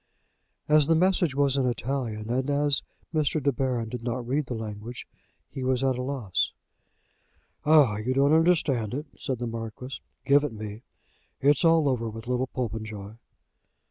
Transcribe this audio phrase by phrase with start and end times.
[0.67, 2.81] As the message was in Italian, and as
[3.13, 3.39] Mr.
[3.39, 5.07] De Baron did not read the language,
[5.47, 6.53] he was at a loss.
[7.67, 7.97] "Ah!
[7.97, 10.01] you don't understand it," said the Marquis.
[10.25, 10.81] "Give it me.
[11.39, 13.17] It's all over with little Popenjoy."